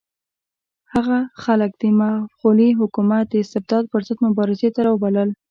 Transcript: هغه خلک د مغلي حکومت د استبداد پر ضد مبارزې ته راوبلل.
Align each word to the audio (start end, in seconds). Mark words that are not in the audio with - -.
هغه 0.93 1.19
خلک 1.43 1.71
د 1.81 1.83
مغلي 1.99 2.69
حکومت 2.79 3.25
د 3.29 3.35
استبداد 3.43 3.83
پر 3.91 4.01
ضد 4.07 4.19
مبارزې 4.27 4.69
ته 4.75 4.79
راوبلل. 4.87 5.29